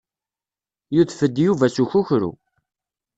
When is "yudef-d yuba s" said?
0.95-1.77